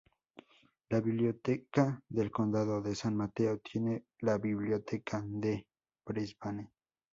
[0.89, 5.67] La Biblioteca del Condado de San Mateo tiene la Biblioteca de
[6.03, 6.71] Brisbane.